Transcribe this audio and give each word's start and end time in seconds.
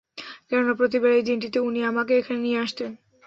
কেননা 0.47 0.73
প্রতিবার 0.73 1.11
এই 1.11 1.23
দিনটিতে 1.23 1.57
উনি 1.59 1.79
আমাকে 1.83 2.13
এখানে 2.17 2.39
নিয়ে 2.41 2.59
আসতেন। 2.59 2.91